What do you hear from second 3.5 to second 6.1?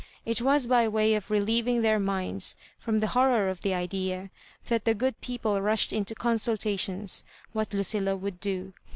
the idea, that the good people rushed